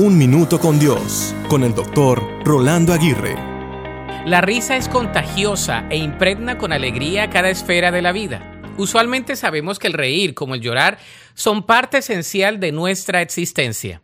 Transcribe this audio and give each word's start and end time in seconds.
Un 0.00 0.16
Minuto 0.16 0.60
con 0.60 0.78
Dios, 0.78 1.34
con 1.48 1.64
el 1.64 1.74
doctor 1.74 2.22
Rolando 2.44 2.92
Aguirre. 2.92 3.34
La 4.26 4.40
risa 4.40 4.76
es 4.76 4.88
contagiosa 4.88 5.88
e 5.90 5.96
impregna 5.96 6.56
con 6.56 6.72
alegría 6.72 7.30
cada 7.30 7.50
esfera 7.50 7.90
de 7.90 8.00
la 8.00 8.12
vida. 8.12 8.62
Usualmente 8.76 9.34
sabemos 9.34 9.80
que 9.80 9.88
el 9.88 9.94
reír 9.94 10.34
como 10.34 10.54
el 10.54 10.60
llorar 10.60 10.98
son 11.34 11.64
parte 11.64 11.98
esencial 11.98 12.60
de 12.60 12.70
nuestra 12.70 13.22
existencia. 13.22 14.00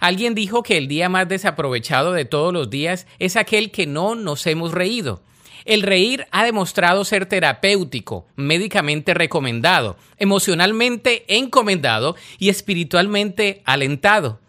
Alguien 0.00 0.34
dijo 0.34 0.64
que 0.64 0.78
el 0.78 0.88
día 0.88 1.08
más 1.08 1.28
desaprovechado 1.28 2.12
de 2.12 2.24
todos 2.24 2.52
los 2.52 2.68
días 2.68 3.06
es 3.20 3.36
aquel 3.36 3.70
que 3.70 3.86
no 3.86 4.16
nos 4.16 4.48
hemos 4.48 4.72
reído. 4.72 5.22
El 5.64 5.82
reír 5.82 6.26
ha 6.32 6.44
demostrado 6.44 7.04
ser 7.04 7.26
terapéutico, 7.26 8.26
médicamente 8.34 9.14
recomendado, 9.14 9.96
emocionalmente 10.18 11.24
encomendado 11.28 12.16
y 12.40 12.48
espiritualmente 12.48 13.62
alentado. 13.64 14.40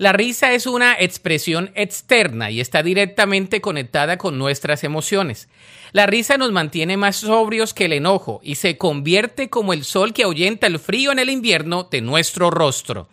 La 0.00 0.14
risa 0.14 0.54
es 0.54 0.66
una 0.66 0.94
expresión 0.98 1.72
externa 1.74 2.50
y 2.50 2.62
está 2.62 2.82
directamente 2.82 3.60
conectada 3.60 4.16
con 4.16 4.38
nuestras 4.38 4.82
emociones. 4.82 5.50
La 5.92 6.06
risa 6.06 6.38
nos 6.38 6.52
mantiene 6.52 6.96
más 6.96 7.16
sobrios 7.16 7.74
que 7.74 7.84
el 7.84 7.92
enojo 7.92 8.40
y 8.42 8.54
se 8.54 8.78
convierte 8.78 9.50
como 9.50 9.74
el 9.74 9.84
sol 9.84 10.14
que 10.14 10.22
ahuyenta 10.22 10.66
el 10.68 10.78
frío 10.78 11.12
en 11.12 11.18
el 11.18 11.28
invierno 11.28 11.86
de 11.90 12.00
nuestro 12.00 12.50
rostro. 12.50 13.10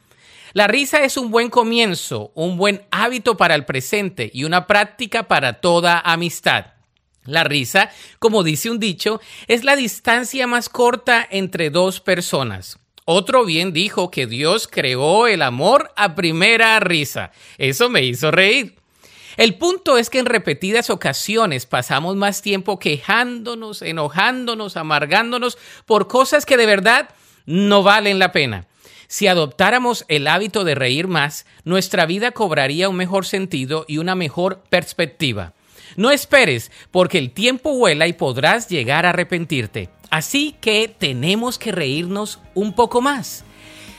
La 0.54 0.68
risa 0.68 1.04
es 1.04 1.18
un 1.18 1.30
buen 1.30 1.50
comienzo, 1.50 2.31
un 2.36 2.55
buen 2.55 2.84
hábito 2.90 3.36
para 3.36 3.56
el 3.56 3.66
presente 3.66 4.31
y 4.34 4.45
una 4.45 4.66
práctica 4.66 5.28
para 5.28 5.59
toda 5.59 6.00
amistad. 6.00 6.67
La 7.26 7.44
risa, 7.44 7.92
como 8.17 8.44
dice 8.44 8.70
un 8.70 8.80
dicho, 8.80 9.20
es 9.50 9.66
la 9.66 9.76
distancia 9.76 10.48
más 10.48 10.70
corta 10.70 11.28
entre 11.30 11.70
dos 11.70 12.00
personas. 12.00 12.80
Otro 13.10 13.46
bien 13.46 13.72
dijo 13.72 14.12
que 14.12 14.28
Dios 14.28 14.68
creó 14.68 15.28
el 15.28 15.42
amor 15.42 15.94
a 15.96 16.14
primera 16.14 16.78
risa. 16.82 17.32
Eso 17.58 17.88
me 17.88 18.04
hizo 18.04 18.32
reír. 18.32 18.76
El 19.38 19.56
punto 19.56 19.98
es 19.98 20.10
que 20.10 20.20
en 20.20 20.26
repetidas 20.26 20.90
ocasiones 20.90 21.66
pasamos 21.66 22.18
más 22.18 22.42
tiempo 22.42 22.80
quejándonos, 22.80 23.81
enojándonos, 23.81 24.76
amargándonos 24.76 25.58
por 25.86 26.09
cosas 26.09 26.46
que 26.46 26.58
de 26.58 26.66
verdad 26.66 27.08
no 27.46 27.81
valen 27.81 28.20
la 28.20 28.34
pena. 28.34 28.68
Si 29.08 29.28
adoptáramos 29.28 30.03
el 30.09 30.28
hábito 30.28 30.66
de 30.66 30.76
reír 30.76 31.08
más, 31.08 31.46
nuestra 31.64 32.06
vida 32.06 32.31
cobraría 32.31 32.90
un 32.90 32.98
mejor 32.98 33.26
sentido 33.26 33.86
y 33.88 34.00
una 34.00 34.16
mejor 34.16 34.64
perspectiva. 34.70 35.53
No 35.96 36.12
esperes, 36.12 36.72
porque 36.92 37.18
el 37.18 37.32
tiempo 37.32 37.78
vuela 37.78 38.08
y 38.08 38.14
podrás 38.14 38.68
llegar 38.68 39.06
a 39.06 39.10
arrepentirte. 39.10 39.90
Así 40.10 40.56
que 40.62 40.88
tenemos 40.88 41.58
que 41.58 41.72
reírnos 41.72 42.40
un 42.54 42.74
poco 42.74 43.02
más. 43.02 43.44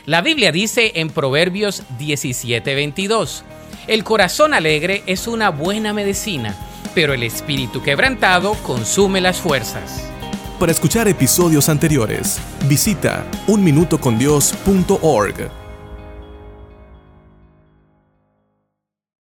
La 0.06 0.22
Biblia 0.22 0.52
dice 0.52 0.92
en 0.94 1.10
Proverbios 1.10 1.82
17:22, 1.98 3.42
el 3.86 4.04
corazón 4.04 4.54
alegre 4.54 5.02
es 5.06 5.26
una 5.26 5.50
buena 5.50 5.92
medicina, 5.92 6.56
pero 6.94 7.14
el 7.14 7.22
espíritu 7.22 7.82
quebrantado 7.82 8.54
consume 8.62 9.20
las 9.20 9.40
fuerzas. 9.40 10.04
Para 10.58 10.72
escuchar 10.72 11.06
episodios 11.08 11.68
anteriores, 11.68 12.40
visita 12.66 13.26
unminutocondios.org. 13.46 15.67